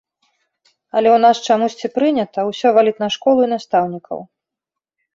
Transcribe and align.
Але 0.95 1.09
ў 1.17 1.19
нас 1.25 1.43
чамусьці 1.49 1.93
прынята 1.99 2.39
ўсё 2.51 2.67
валіць 2.81 2.97
на 3.07 3.13
школу 3.19 3.39
і 3.49 3.55
настаўнікаў. 3.57 4.19